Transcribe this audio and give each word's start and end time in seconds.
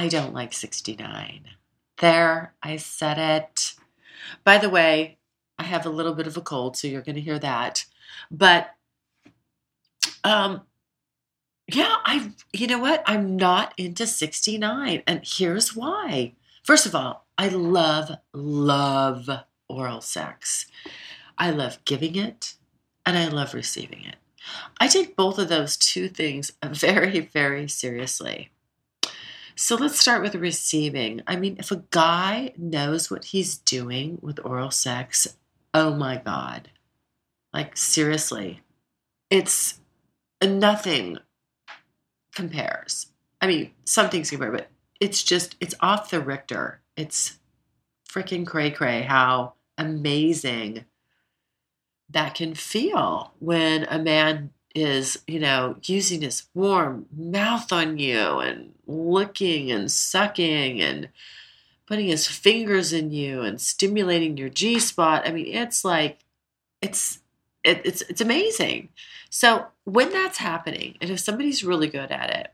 I 0.00 0.08
don't 0.08 0.32
like 0.32 0.54
69. 0.54 1.42
There, 1.98 2.54
I 2.62 2.78
said 2.78 3.18
it. 3.18 3.74
By 4.44 4.56
the 4.56 4.70
way, 4.70 5.18
I 5.58 5.64
have 5.64 5.84
a 5.84 5.90
little 5.90 6.14
bit 6.14 6.26
of 6.26 6.38
a 6.38 6.40
cold, 6.40 6.78
so 6.78 6.88
you're 6.88 7.02
going 7.02 7.16
to 7.16 7.20
hear 7.20 7.38
that. 7.38 7.84
But 8.30 8.70
um 10.24 10.62
yeah, 11.70 11.96
I 12.06 12.32
you 12.54 12.66
know 12.66 12.78
what? 12.78 13.02
I'm 13.04 13.36
not 13.36 13.74
into 13.76 14.06
69 14.06 15.02
and 15.06 15.20
here's 15.22 15.76
why. 15.76 16.32
First 16.64 16.86
of 16.86 16.94
all, 16.94 17.26
I 17.36 17.48
love 17.48 18.10
love 18.32 19.28
oral 19.68 20.00
sex. 20.00 20.64
I 21.36 21.50
love 21.50 21.84
giving 21.84 22.16
it 22.16 22.54
and 23.04 23.18
I 23.18 23.28
love 23.28 23.52
receiving 23.52 24.04
it. 24.04 24.16
I 24.80 24.88
take 24.88 25.14
both 25.14 25.38
of 25.38 25.50
those 25.50 25.76
two 25.76 26.08
things 26.08 26.52
very 26.64 27.20
very 27.20 27.68
seriously. 27.68 28.50
So 29.60 29.76
let's 29.76 30.00
start 30.00 30.22
with 30.22 30.34
receiving. 30.36 31.20
I 31.26 31.36
mean, 31.36 31.56
if 31.58 31.70
a 31.70 31.84
guy 31.90 32.54
knows 32.56 33.10
what 33.10 33.26
he's 33.26 33.58
doing 33.58 34.18
with 34.22 34.42
oral 34.42 34.70
sex, 34.70 35.36
oh 35.74 35.92
my 35.92 36.16
God. 36.16 36.70
Like, 37.52 37.76
seriously, 37.76 38.62
it's 39.28 39.78
uh, 40.40 40.46
nothing 40.46 41.18
compares. 42.34 43.08
I 43.42 43.48
mean, 43.48 43.72
some 43.84 44.08
things 44.08 44.30
compare, 44.30 44.50
but 44.50 44.68
it's 44.98 45.22
just, 45.22 45.56
it's 45.60 45.74
off 45.80 46.08
the 46.08 46.20
Richter. 46.20 46.80
It's 46.96 47.38
freaking 48.10 48.46
cray 48.46 48.70
cray 48.70 49.02
how 49.02 49.56
amazing 49.76 50.86
that 52.08 52.34
can 52.34 52.54
feel 52.54 53.34
when 53.40 53.84
a 53.90 53.98
man 53.98 54.52
is, 54.74 55.18
you 55.26 55.40
know, 55.40 55.76
using 55.82 56.22
his 56.22 56.44
warm 56.54 57.06
mouth 57.16 57.72
on 57.72 57.98
you 57.98 58.38
and 58.38 58.72
licking 58.86 59.70
and 59.70 59.90
sucking 59.90 60.80
and 60.80 61.08
putting 61.86 62.06
his 62.06 62.26
fingers 62.26 62.92
in 62.92 63.10
you 63.10 63.42
and 63.42 63.60
stimulating 63.60 64.36
your 64.36 64.48
G 64.48 64.78
spot. 64.78 65.26
I 65.26 65.32
mean, 65.32 65.46
it's 65.46 65.84
like 65.84 66.20
it's 66.80 67.18
it, 67.64 67.82
it's 67.84 68.02
it's 68.02 68.20
amazing. 68.20 68.90
So 69.28 69.66
when 69.84 70.10
that's 70.10 70.38
happening, 70.38 70.96
and 71.00 71.10
if 71.10 71.20
somebody's 71.20 71.64
really 71.64 71.88
good 71.88 72.10
at 72.10 72.30
it, 72.30 72.52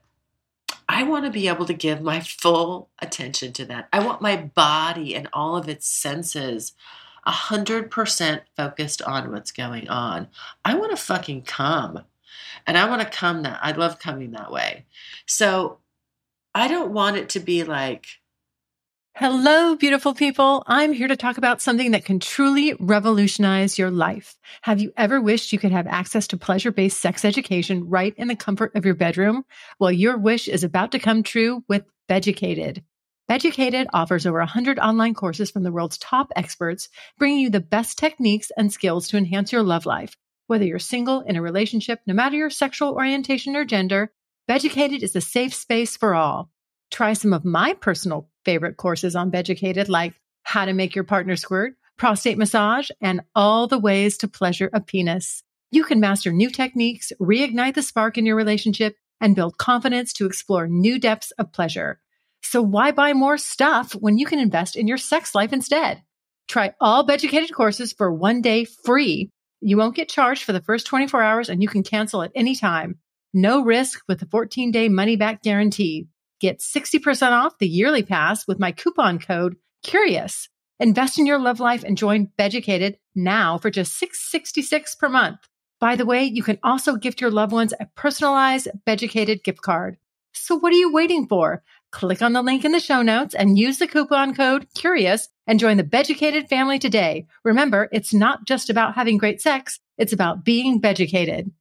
I 0.89 1.03
want 1.03 1.25
to 1.25 1.31
be 1.31 1.49
able 1.49 1.67
to 1.67 1.75
give 1.75 2.01
my 2.01 2.21
full 2.21 2.89
attention 3.01 3.53
to 3.55 3.65
that. 3.67 3.89
I 3.93 4.05
want 4.05 4.23
my 4.23 4.37
body 4.37 5.15
and 5.15 5.29
all 5.33 5.57
of 5.57 5.69
its 5.69 5.87
senses 5.87 6.73
100% 7.27 8.41
focused 8.57 9.03
on 9.03 9.33
what's 9.33 9.53
going 9.53 9.89
on. 9.89 10.29
I 10.65 10.75
want 10.75 10.91
to 10.97 11.03
fucking 11.03 11.43
come. 11.43 12.05
And 12.67 12.77
I 12.77 12.89
want 12.89 13.03
to 13.03 13.09
come 13.09 13.43
that. 13.43 13.59
I 13.63 13.73
love 13.73 13.99
coming 13.99 14.33
that 14.33 14.51
way. 14.51 14.85
So 15.27 15.79
I 16.55 16.69
don't 16.69 16.93
want 16.93 17.17
it 17.17 17.29
to 17.31 17.41
be 17.41 17.65
like, 17.65 18.07
Hello, 19.19 19.75
beautiful 19.77 20.13
people. 20.13 20.63
I'm 20.67 20.93
here 20.93 21.09
to 21.09 21.17
talk 21.17 21.39
about 21.39 21.63
something 21.63 21.93
that 21.93 22.05
can 22.05 22.21
truly 22.21 22.75
revolutionize 22.79 23.79
your 23.79 23.91
life. 23.91 24.37
Have 24.61 24.79
you 24.79 24.93
ever 24.95 25.23
wished 25.23 25.55
you 25.55 25.59
could 25.59 25.73
have 25.73 25.87
access 25.87 26.27
to 26.27 26.37
pleasure 26.37 26.71
based 26.71 27.01
sex 27.01 27.25
education 27.25 27.89
right 27.89 28.13
in 28.19 28.29
the 28.29 28.37
comfort 28.37 28.75
of 28.75 28.85
your 28.85 28.93
bedroom? 28.93 29.47
Well, 29.81 29.91
your 29.91 30.19
wish 30.19 30.49
is 30.49 30.65
about 30.65 30.93
to 30.93 30.99
come 30.99 31.23
true 31.23 31.65
with 31.67 31.85
Beducated. 32.09 32.85
Beducated 33.29 33.89
offers 33.93 34.25
over 34.25 34.39
100 34.39 34.79
online 34.79 35.15
courses 35.15 35.51
from 35.51 35.65
the 35.65 35.73
world's 35.73 35.99
top 35.99 36.31
experts, 36.37 36.89
bringing 37.19 37.41
you 37.41 37.51
the 37.51 37.61
best 37.61 37.99
techniques 37.99 38.53
and 38.57 38.73
skills 38.73 39.09
to 39.09 39.17
enhance 39.17 39.51
your 39.51 39.65
love 39.65 39.85
life. 39.85 40.17
Whether 40.47 40.65
you're 40.65 40.79
single, 40.79 41.23
in 41.23 41.35
a 41.35 41.43
relationship, 41.43 42.01
no 42.07 42.15
matter 42.15 42.37
your 42.37 42.51
sexual 42.51 42.93
orientation 42.93 43.57
or 43.57 43.65
gender, 43.65 44.13
Beducated 44.47 45.03
is 45.03 45.17
a 45.17 45.21
safe 45.21 45.55
space 45.55 45.97
for 45.97 46.15
all. 46.15 46.53
Try 46.93 47.15
some 47.15 47.33
of 47.33 47.45
my 47.45 47.75
personal 47.75 48.31
favorite 48.45 48.77
courses 48.77 49.17
on 49.17 49.31
Beducated, 49.31 49.89
like 49.89 50.15
how 50.45 50.65
to 50.65 50.73
make 50.73 50.95
your 50.95 51.03
partner 51.03 51.35
squirt, 51.35 51.75
prostate 51.97 52.39
massage, 52.39 52.91
and 53.01 53.23
all 53.35 53.67
the 53.67 53.79
ways 53.79 54.19
to 54.19 54.29
pleasure 54.29 54.71
a 54.73 54.81
penis. 54.81 55.43
You 55.73 55.83
can 55.83 55.99
master 55.99 56.31
new 56.31 56.49
techniques, 56.49 57.13
reignite 57.21 57.75
the 57.75 57.83
spark 57.83 58.19
in 58.19 58.25
your 58.25 58.37
relationship, 58.37 58.95
and 59.21 59.35
build 59.35 59.59
confidence 59.59 60.13
to 60.13 60.27
explore 60.27 60.69
new 60.69 61.01
depths 61.01 61.33
of 61.33 61.53
pleasure. 61.53 62.01
So 62.43 62.63
why 62.63 62.93
buy 62.93 63.13
more 63.13 63.39
stuff 63.39 63.93
when 63.93 64.19
you 64.19 64.27
can 64.27 64.39
invest 64.39 64.77
in 64.77 64.87
your 64.87 64.99
sex 64.99 65.35
life 65.35 65.53
instead? 65.53 66.03
Try 66.49 66.75
all 66.81 67.05
Beducated 67.05 67.53
courses 67.53 67.93
for 67.93 68.13
one 68.13 68.41
day 68.41 68.65
free. 68.65 69.31
You 69.61 69.77
won't 69.77 69.97
get 69.97 70.09
charged 70.09 70.45
for 70.45 70.53
the 70.53 70.61
first 70.61 70.87
24 70.87 71.23
hours 71.23 71.49
and 71.49 71.63
you 71.63 71.69
can 71.69 71.83
cancel 71.83 72.23
at 72.23 72.33
any 72.35 72.55
time. 72.55 72.99
No 73.35 73.63
risk 73.63 74.01
with 74.09 74.23
a 74.23 74.27
14 74.27 74.71
day 74.71 74.89
money 74.89 75.17
back 75.17 75.43
guarantee. 75.43 76.09
Get 76.41 76.61
60% 76.61 77.33
off 77.33 77.59
the 77.59 77.69
yearly 77.69 78.03
pass 78.03 78.47
with 78.47 78.61
my 78.61 78.73
coupon 78.73 79.19
code 79.19 79.57
CURIOUS. 79.85 80.49
Invest 80.79 81.19
in 81.19 81.27
your 81.27 81.39
love 81.39 81.59
life 81.59 81.85
and 81.85 81.97
join 81.97 82.31
Beducated 82.37 82.99
now 83.15 83.57
for 83.57 83.71
just 83.71 83.99
666 83.99 84.95
per 84.97 85.09
month. 85.09 85.39
By 85.81 85.97
the 85.97 86.07
way, 86.07 86.25
you 86.25 86.43
can 86.43 86.59
also 86.63 86.97
gift 86.97 87.21
your 87.21 87.31
loved 87.31 87.53
ones 87.53 87.73
a 87.79 87.87
personalized 87.97 88.69
Beducated 88.85 89.43
gift 89.43 89.63
card. 89.63 89.97
So 90.33 90.55
what 90.55 90.73
are 90.73 90.77
you 90.77 90.93
waiting 90.93 91.27
for? 91.27 91.63
Click 91.97 92.21
on 92.21 92.35
the 92.35 92.43
link 92.43 92.67
in 92.67 92.73
the 92.73 92.79
show 92.79 93.01
notes 93.01 93.35
and 93.35 93.59
use 93.59 93.79
the 93.79 93.87
coupon 93.87 94.35
code 94.35 94.67
CURIOUS 94.75 95.31
and 95.47 95.59
join 95.59 95.79
the 95.79 95.83
Beducated 95.83 96.47
family 96.47 96.79
today. 96.79 97.27
Remember, 97.43 97.89
it's 97.91 98.13
not 98.13 98.47
just 98.47 98.69
about 98.69 98.97
having 98.97 99.17
great 99.17 99.41
sex, 99.41 99.81
it's 99.97 100.13
about 100.13 100.45
being 100.45 100.79
Beducated. 100.79 101.53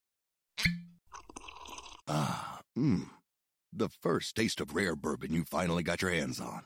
Ah, 2.05 2.59
mmm. 2.77 3.05
The 3.71 3.87
first 3.87 4.35
taste 4.35 4.59
of 4.59 4.75
rare 4.75 4.97
bourbon 4.97 5.33
you 5.33 5.45
finally 5.45 5.83
got 5.83 6.01
your 6.01 6.11
hands 6.11 6.41
on. 6.41 6.63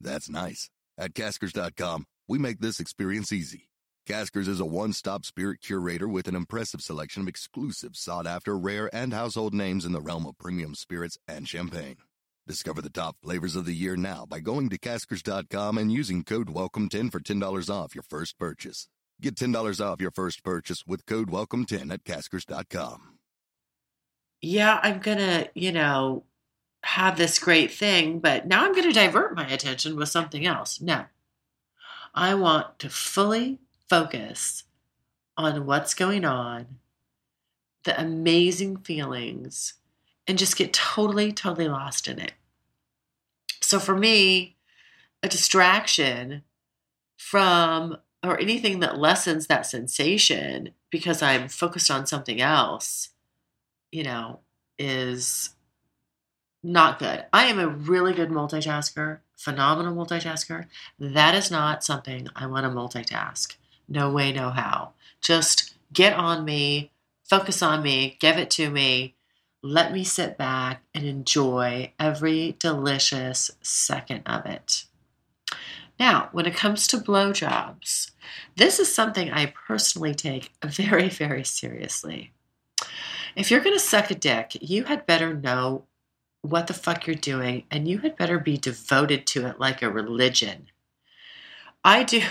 That's 0.00 0.28
nice. 0.28 0.68
At 0.98 1.14
Caskers.com, 1.14 2.06
we 2.26 2.40
make 2.40 2.58
this 2.58 2.80
experience 2.80 3.32
easy. 3.32 3.68
Caskers 4.04 4.48
is 4.48 4.58
a 4.58 4.66
one 4.66 4.92
stop 4.92 5.24
spirit 5.24 5.60
curator 5.60 6.08
with 6.08 6.26
an 6.26 6.34
impressive 6.34 6.80
selection 6.80 7.22
of 7.22 7.28
exclusive, 7.28 7.94
sought 7.94 8.26
after, 8.26 8.58
rare, 8.58 8.90
and 8.92 9.14
household 9.14 9.54
names 9.54 9.84
in 9.84 9.92
the 9.92 10.00
realm 10.00 10.26
of 10.26 10.36
premium 10.38 10.74
spirits 10.74 11.18
and 11.28 11.46
champagne. 11.46 11.98
Discover 12.46 12.82
the 12.82 12.90
top 12.90 13.16
flavors 13.22 13.54
of 13.54 13.66
the 13.66 13.74
year 13.74 13.96
now 13.96 14.26
by 14.26 14.40
going 14.40 14.68
to 14.70 14.78
Caskers.com 14.78 15.78
and 15.78 15.92
using 15.92 16.24
code 16.24 16.48
WELCOME10 16.48 17.12
for 17.12 17.20
$10 17.20 17.70
off 17.70 17.94
your 17.94 18.02
first 18.02 18.36
purchase. 18.36 18.88
Get 19.20 19.36
$10 19.36 19.80
off 19.80 20.00
your 20.00 20.10
first 20.10 20.42
purchase 20.42 20.84
with 20.84 21.06
code 21.06 21.30
WELCOME10 21.30 21.92
at 21.92 22.04
Caskers.com. 22.04 23.18
yeah, 24.40 24.80
I'm 24.82 24.98
going 24.98 25.18
to, 25.18 25.48
you 25.54 25.70
know, 25.70 26.24
have 26.82 27.16
this 27.16 27.38
great 27.38 27.70
thing, 27.70 28.18
but 28.18 28.48
now 28.48 28.64
I'm 28.64 28.72
going 28.72 28.88
to 28.88 28.92
divert 28.92 29.36
my 29.36 29.46
attention 29.46 29.94
with 29.94 30.08
something 30.08 30.44
else. 30.44 30.80
No. 30.80 31.04
I 32.12 32.34
want 32.34 32.80
to 32.80 32.90
fully 32.90 33.60
focus 33.88 34.64
on 35.36 35.64
what's 35.64 35.94
going 35.94 36.24
on, 36.24 36.66
the 37.84 37.98
amazing 38.00 38.78
feelings, 38.78 39.74
and 40.26 40.38
just 40.38 40.56
get 40.56 40.72
totally, 40.72 41.32
totally 41.32 41.68
lost 41.68 42.08
in 42.08 42.18
it. 42.18 42.32
So 43.60 43.78
for 43.78 43.96
me, 43.96 44.56
a 45.22 45.28
distraction 45.28 46.42
from 47.16 47.98
or 48.24 48.38
anything 48.38 48.80
that 48.80 48.98
lessens 48.98 49.46
that 49.46 49.66
sensation 49.66 50.70
because 50.90 51.22
I'm 51.22 51.48
focused 51.48 51.90
on 51.90 52.06
something 52.06 52.40
else, 52.40 53.10
you 53.90 54.04
know, 54.04 54.40
is 54.78 55.50
not 56.62 56.98
good. 56.98 57.24
I 57.32 57.46
am 57.46 57.58
a 57.58 57.66
really 57.66 58.12
good 58.12 58.30
multitasker, 58.30 59.18
phenomenal 59.36 59.94
multitasker. 59.94 60.66
That 60.98 61.34
is 61.34 61.50
not 61.50 61.82
something 61.82 62.28
I 62.36 62.46
want 62.46 62.64
to 62.64 62.70
multitask. 62.70 63.56
No 63.88 64.10
way, 64.12 64.32
no 64.32 64.50
how. 64.50 64.92
Just 65.20 65.74
get 65.92 66.14
on 66.14 66.44
me, 66.44 66.92
focus 67.24 67.62
on 67.62 67.82
me, 67.82 68.16
give 68.20 68.38
it 68.38 68.50
to 68.52 68.70
me. 68.70 69.14
Let 69.62 69.92
me 69.92 70.02
sit 70.02 70.36
back 70.36 70.82
and 70.92 71.04
enjoy 71.04 71.92
every 71.98 72.56
delicious 72.58 73.50
second 73.62 74.22
of 74.26 74.44
it. 74.44 74.86
Now, 76.00 76.30
when 76.32 76.46
it 76.46 76.56
comes 76.56 76.88
to 76.88 76.96
blowjobs, 76.96 78.10
this 78.56 78.80
is 78.80 78.92
something 78.92 79.30
I 79.30 79.54
personally 79.66 80.14
take 80.14 80.50
very, 80.64 81.08
very 81.08 81.44
seriously. 81.44 82.32
If 83.36 83.50
you're 83.50 83.60
going 83.60 83.76
to 83.76 83.80
suck 83.80 84.10
a 84.10 84.16
dick, 84.16 84.56
you 84.60 84.84
had 84.84 85.06
better 85.06 85.32
know 85.32 85.84
what 86.40 86.66
the 86.66 86.74
fuck 86.74 87.06
you're 87.06 87.14
doing, 87.14 87.64
and 87.70 87.86
you 87.86 87.98
had 87.98 88.16
better 88.16 88.40
be 88.40 88.56
devoted 88.56 89.28
to 89.28 89.46
it 89.46 89.60
like 89.60 89.80
a 89.80 89.90
religion. 89.90 90.66
I 91.84 92.02
do. 92.02 92.22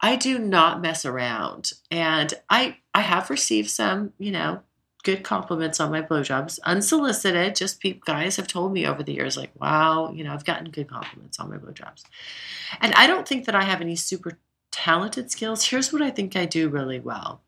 I 0.00 0.14
do 0.14 0.38
not 0.38 0.80
mess 0.80 1.04
around, 1.04 1.72
and 1.90 2.32
I 2.48 2.76
I 2.94 3.00
have 3.00 3.30
received 3.30 3.68
some, 3.68 4.12
you 4.16 4.30
know, 4.30 4.62
good 5.04 5.22
compliments 5.22 5.80
on 5.80 5.90
my 5.90 6.02
blowjobs, 6.02 6.58
unsolicited. 6.64 7.54
Just 7.56 7.80
people, 7.80 8.02
guys 8.04 8.36
have 8.36 8.48
told 8.48 8.72
me 8.72 8.86
over 8.86 9.02
the 9.02 9.14
years, 9.14 9.36
like, 9.36 9.52
wow, 9.60 10.10
you 10.12 10.24
know, 10.24 10.32
I've 10.32 10.44
gotten 10.44 10.70
good 10.70 10.88
compliments 10.88 11.38
on 11.38 11.50
my 11.50 11.56
blowjobs, 11.56 12.04
and 12.80 12.94
I 12.94 13.06
don't 13.06 13.26
think 13.26 13.46
that 13.46 13.54
I 13.54 13.64
have 13.64 13.80
any 13.80 13.96
super 13.96 14.38
talented 14.70 15.30
skills. 15.30 15.64
Here's 15.64 15.92
what 15.92 16.02
I 16.02 16.10
think 16.10 16.36
I 16.36 16.46
do 16.46 16.68
really 16.68 17.00
well: 17.00 17.42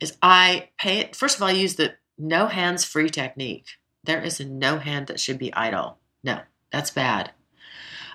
is 0.00 0.16
I 0.22 0.70
pay 0.78 0.98
it. 0.98 1.16
First 1.16 1.36
of 1.36 1.42
all, 1.42 1.48
I 1.48 1.52
use 1.52 1.74
the 1.76 1.94
no 2.18 2.46
hands 2.46 2.84
free 2.84 3.10
technique. 3.10 3.66
There 4.04 4.22
is 4.22 4.40
a 4.40 4.44
no 4.44 4.78
hand 4.78 5.08
that 5.08 5.20
should 5.20 5.38
be 5.38 5.52
idle. 5.52 5.98
No, 6.22 6.40
that's 6.70 6.90
bad. 6.90 7.32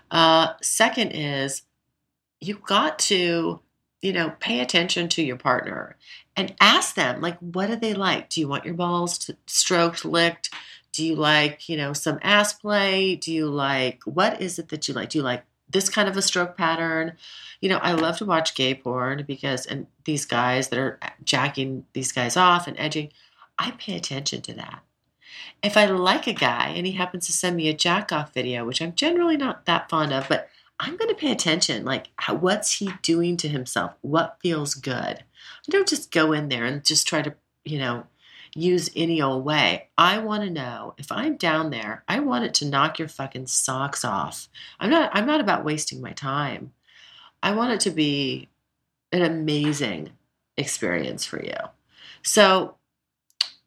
Uh, 0.09 0.54
second 0.62 1.12
is 1.12 1.63
you've 2.39 2.63
got 2.63 3.00
to, 3.00 3.62
you 4.01 4.13
know, 4.13 4.33
pay 4.39 4.59
attention 4.59 5.07
to 5.09 5.21
your 5.21 5.38
partner 5.38 5.95
and 6.36 6.56
ask 6.59 6.95
them, 6.95 7.21
like, 7.21 7.38
what 7.39 7.68
do 7.68 7.75
they 7.75 7.94
like? 7.94 8.30
Do 8.30 8.39
you 8.39 8.48
want 8.48 8.65
your 8.65 8.74
balls 8.74 9.30
stroked, 9.48 10.06
licked? 10.06 10.50
Do 10.94 11.06
you 11.06 11.15
like, 11.15 11.69
you 11.69 11.77
know, 11.77 11.94
some 11.94 12.19
ass 12.21 12.53
play? 12.53 13.15
Do 13.15 13.31
you 13.31 13.48
like, 13.48 14.01
what 14.06 14.42
is 14.42 14.59
it 14.59 14.69
that 14.69 14.88
you 14.88 14.94
like? 14.94 15.09
Do 15.09 15.19
you 15.19 15.24
like 15.24 15.44
this 15.69 15.88
kind 15.88 16.09
of 16.09 16.18
a 16.18 16.21
stroke 16.21 16.57
pattern? 16.57 17.13
You 17.62 17.69
know, 17.69 17.77
I 17.77 17.94
love 17.94 18.18
to 18.18 18.25
watch 18.25 18.56
gay 18.56 18.74
porn 18.74 19.24
because, 19.25 19.65
and 19.65 19.88
these 20.06 20.25
guys 20.25 20.69
that 20.69 20.80
are 20.80 21.00
jacking 21.24 21.86
these 21.94 22.12
guys 22.12 22.36
off 22.36 22.68
and 22.68 22.77
edging, 22.80 23.12
I 23.57 23.71
pay 23.71 23.95
attention 23.95 24.42
to 24.42 24.54
that. 24.54 24.81
If 25.63 25.77
I 25.77 25.86
like 25.86 26.27
a 26.27 26.33
guy 26.33 26.69
and 26.69 26.88
he 26.88 26.94
happens 26.94 27.27
to 27.27 27.31
send 27.31 27.56
me 27.56 27.69
a 27.69 27.74
jack 27.74 28.12
off 28.12 28.33
video, 28.33 28.65
which 28.65 28.81
I'm 28.81 28.95
generally 28.95 29.38
not 29.38 29.65
that 29.65 29.89
fond 29.89 30.12
of, 30.12 30.27
but 30.27 30.50
I'm 30.81 30.98
going 30.98 31.10
to 31.10 31.16
pay 31.16 31.31
attention. 31.31 31.86
Like, 31.86 32.07
how, 32.16 32.33
what's 32.33 32.80
he 32.80 32.92
doing 33.04 33.38
to 33.38 33.48
himself? 33.48 33.94
What 34.01 34.39
feels 34.42 34.74
good? 34.74 35.24
I 35.24 35.69
don't 35.69 35.88
just 35.88 36.12
go 36.12 36.33
in 36.33 36.50
there 36.50 36.66
and 36.66 36.83
just 36.83 37.07
try 37.07 37.22
to, 37.22 37.36
you 37.63 37.78
know, 37.78 38.06
use 38.56 38.89
any 38.95 39.22
old 39.22 39.45
way. 39.45 39.89
I 39.95 40.18
want 40.18 40.44
to 40.44 40.50
know 40.50 40.95
if 40.98 41.12
I'm 41.12 41.38
down 41.38 41.69
there, 41.69 42.04
I 42.07 42.19
want 42.19 42.45
it 42.45 42.56
to 42.56 42.66
knock 42.66 42.98
your 42.98 43.07
fucking 43.07 43.45
socks 43.45 44.04
off. 44.04 44.50
I'm 44.80 44.89
not 44.89 45.12
I'm 45.13 45.28
not 45.28 45.39
about 45.39 45.63
wasting 45.63 46.01
my 46.01 46.12
time. 46.12 46.74
I 47.44 47.54
want 47.54 47.74
it 47.74 47.80
to 47.81 47.92
be 47.92 48.50
an 49.12 49.22
amazing 49.22 50.10
experience 50.57 51.25
for 51.25 51.42
you. 51.44 51.56
So 52.24 52.75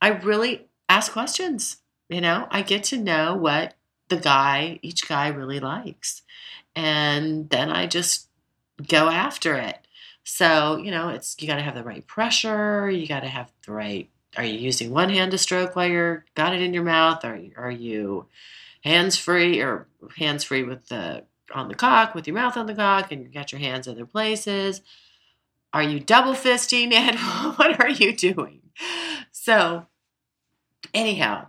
I 0.03 0.09
really 0.09 0.67
ask 0.89 1.13
questions. 1.13 1.79
You 2.09 2.21
know, 2.21 2.47
I 2.51 2.63
get 2.63 2.85
to 2.85 2.99
know 2.99 3.35
what 3.35 3.75
the 4.09 4.17
guy, 4.17 4.79
each 4.83 5.09
guy 5.09 5.29
really 5.29 5.61
likes. 5.61 6.23
And 6.77 7.49
then 7.51 7.71
I 7.71 7.87
just 7.87 8.29
go 8.89 9.09
after 9.09 9.55
it. 9.57 9.79
So, 10.25 10.79
you 10.79 10.91
know, 10.91 11.11
it's 11.11 11.37
you 11.39 11.47
got 11.47 11.57
to 11.57 11.63
have 11.63 11.75
the 11.75 11.85
right 11.85 12.07
pressure, 12.07 12.91
you 12.91 13.07
got 13.07 13.21
to 13.21 13.29
have 13.29 13.53
the 13.67 13.73
right 13.73 14.11
are 14.37 14.45
you 14.45 14.59
using 14.59 14.91
one 14.91 15.11
hand 15.11 15.31
to 15.31 15.39
stroke 15.39 15.77
while 15.77 15.87
you're 15.89 16.25
got 16.35 16.55
it 16.55 16.63
in 16.63 16.75
your 16.75 16.83
mouth? 16.83 17.25
Are 17.25 17.39
are 17.57 17.71
you 17.71 18.27
hands 18.83 19.17
free 19.17 19.61
or 19.61 19.87
hands 20.17 20.45
free 20.45 20.63
with 20.63 20.89
the 20.89 21.25
on 21.53 21.69
the 21.69 21.75
cock 21.75 22.15
with 22.15 22.27
your 22.27 22.35
mouth 22.35 22.57
on 22.57 22.67
the 22.67 22.75
cock 22.75 23.13
and 23.13 23.23
you 23.23 23.29
got 23.29 23.53
your 23.53 23.61
hands 23.61 23.87
other 23.87 24.07
places? 24.07 24.81
Are 25.73 25.83
you 25.83 26.01
double 26.01 26.33
fisting 26.33 26.93
and 26.93 27.19
what 27.57 27.81
are 27.81 27.91
you 27.91 28.15
doing? 28.15 28.63
So 29.31 29.87
anyhow, 30.93 31.49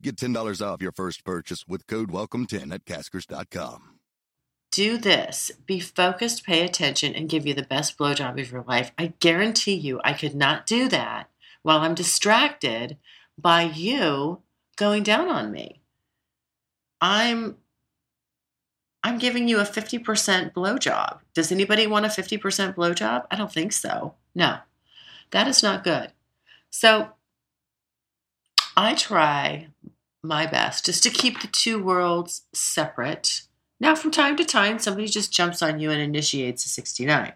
Get 0.00 0.16
$10 0.16 0.64
off 0.64 0.80
your 0.80 0.92
first 0.92 1.24
purchase 1.24 1.66
with 1.66 1.86
code 1.88 2.10
WELCOME10 2.10 2.72
at 2.72 2.84
caskers.com. 2.84 3.98
do 4.70 4.96
this, 4.98 5.50
be 5.66 5.80
focused, 5.80 6.44
pay 6.44 6.64
attention, 6.64 7.14
and 7.14 7.28
give 7.28 7.46
you 7.46 7.54
the 7.54 7.62
best 7.64 7.98
blowjob 7.98 8.40
of 8.40 8.52
your 8.52 8.62
life. 8.62 8.92
I 8.96 9.14
guarantee 9.18 9.74
you, 9.74 10.00
I 10.04 10.12
could 10.12 10.34
not 10.36 10.66
do 10.66 10.88
that 10.88 11.30
while 11.62 11.80
I'm 11.80 11.94
distracted 11.94 12.96
by 13.36 13.62
you 13.62 14.42
going 14.76 15.02
down 15.02 15.28
on 15.28 15.50
me. 15.50 15.82
I'm 17.00 17.56
I'm 19.02 19.18
giving 19.18 19.48
you 19.48 19.58
a 19.60 19.64
50% 19.64 20.52
blowjob. 20.52 21.20
Does 21.32 21.52
anybody 21.52 21.86
want 21.86 22.04
a 22.04 22.08
50% 22.08 22.74
blowjob? 22.74 23.26
I 23.30 23.36
don't 23.36 23.52
think 23.52 23.72
so. 23.72 24.14
No. 24.34 24.58
That 25.30 25.46
is 25.46 25.62
not 25.62 25.84
good. 25.84 26.12
So 26.70 27.12
I 28.78 28.94
try 28.94 29.66
my 30.22 30.46
best 30.46 30.86
just 30.86 31.02
to 31.02 31.10
keep 31.10 31.40
the 31.40 31.48
two 31.48 31.82
worlds 31.82 32.42
separate. 32.52 33.42
Now, 33.80 33.96
from 33.96 34.12
time 34.12 34.36
to 34.36 34.44
time, 34.44 34.78
somebody 34.78 35.08
just 35.08 35.32
jumps 35.32 35.62
on 35.62 35.80
you 35.80 35.90
and 35.90 36.00
initiates 36.00 36.64
a 36.64 36.68
69. 36.68 37.32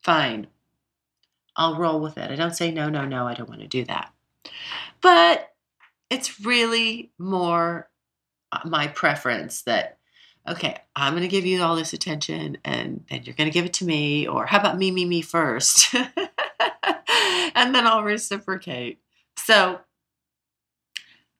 Fine. 0.00 0.46
I'll 1.56 1.76
roll 1.76 2.00
with 2.00 2.16
it. 2.16 2.30
I 2.30 2.36
don't 2.36 2.56
say, 2.56 2.70
no, 2.70 2.88
no, 2.88 3.04
no, 3.04 3.26
I 3.26 3.34
don't 3.34 3.50
want 3.50 3.60
to 3.60 3.66
do 3.66 3.84
that. 3.84 4.10
But 5.02 5.52
it's 6.08 6.40
really 6.40 7.12
more 7.18 7.90
uh, 8.50 8.60
my 8.64 8.86
preference 8.86 9.60
that, 9.64 9.98
okay, 10.48 10.78
I'm 10.94 11.12
going 11.12 11.22
to 11.22 11.28
give 11.28 11.44
you 11.44 11.62
all 11.62 11.76
this 11.76 11.92
attention 11.92 12.56
and 12.64 13.04
then 13.10 13.24
you're 13.24 13.34
going 13.34 13.50
to 13.50 13.54
give 13.54 13.66
it 13.66 13.74
to 13.74 13.84
me. 13.84 14.26
Or 14.26 14.46
how 14.46 14.60
about 14.60 14.78
me, 14.78 14.90
me, 14.90 15.04
me 15.04 15.20
first? 15.20 15.94
and 15.94 17.74
then 17.74 17.86
I'll 17.86 18.04
reciprocate. 18.04 19.00
So 19.36 19.80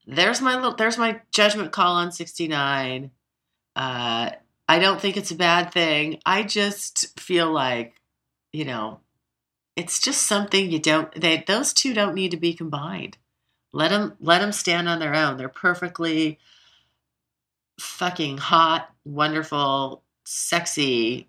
there's 0.06 0.40
my 0.40 0.54
little, 0.54 0.74
there's 0.74 0.98
my 0.98 1.20
judgment 1.32 1.72
call 1.72 1.96
on 1.96 2.12
69. 2.12 3.10
Uh, 3.74 4.30
I 4.68 4.78
don't 4.78 5.00
think 5.00 5.16
it's 5.16 5.30
a 5.30 5.36
bad 5.36 5.72
thing. 5.72 6.20
I 6.24 6.42
just 6.42 7.18
feel 7.18 7.50
like, 7.50 8.00
you 8.52 8.64
know, 8.64 9.00
it's 9.76 10.00
just 10.00 10.22
something 10.22 10.70
you 10.70 10.78
don't. 10.78 11.12
They 11.14 11.44
those 11.46 11.72
two 11.72 11.92
don't 11.92 12.14
need 12.14 12.30
to 12.30 12.36
be 12.36 12.54
combined. 12.54 13.18
Let 13.72 13.90
them 13.90 14.14
let 14.20 14.40
them 14.40 14.52
stand 14.52 14.88
on 14.88 14.98
their 14.98 15.14
own. 15.14 15.36
They're 15.36 15.48
perfectly 15.50 16.38
fucking 17.78 18.38
hot, 18.38 18.90
wonderful, 19.04 20.02
sexy, 20.24 21.28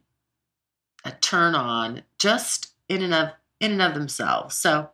a 1.04 1.12
turn 1.12 1.56
on, 1.56 2.04
just 2.18 2.74
in 2.88 3.04
and 3.04 3.14
of 3.14 3.30
in 3.60 3.74
and 3.74 3.82
of 3.82 3.94
themselves. 3.94 4.56
So 4.56 4.90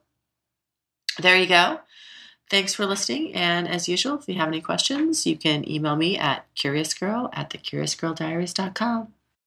there 1.21 1.37
you 1.37 1.47
go. 1.47 1.79
Thanks 2.49 2.73
for 2.73 2.85
listening. 2.85 3.33
And 3.33 3.67
as 3.67 3.89
usual, 3.89 4.19
if 4.19 4.27
you 4.27 4.35
have 4.35 4.47
any 4.47 4.61
questions, 4.61 5.25
you 5.25 5.37
can 5.37 5.67
email 5.69 5.95
me 5.95 6.17
at 6.17 6.45
curiousgirl 6.55 7.29
at 7.33 7.49
thecuriousgirldiaries.com. 7.49 9.13